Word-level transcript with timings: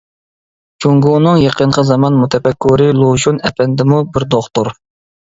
جۇڭگونىڭ 0.83 1.35
يېقىنقى 1.41 1.83
زامان 1.89 2.17
مۇتەپەككۇرى 2.21 2.87
لۇشۈن 3.01 3.37
ئەپەندىمۇ 3.51 4.01
بىر 4.17 4.25
دوختۇر. 4.37 4.71